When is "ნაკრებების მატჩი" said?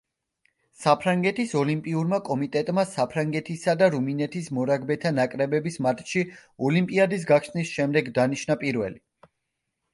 5.21-6.27